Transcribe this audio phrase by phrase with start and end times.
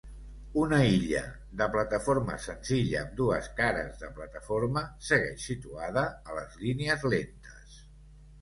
[0.59, 1.19] Una illa
[1.59, 7.79] de plataforma senzilla amb dues cares de plataforma segueix situada a les línies lentes.